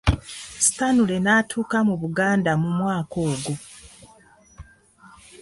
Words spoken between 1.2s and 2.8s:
n'atuuka mu Buganda mu